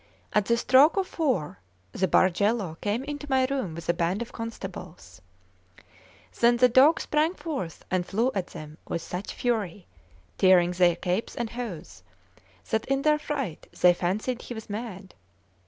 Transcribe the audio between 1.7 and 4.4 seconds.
the Bargello came into my room with a band of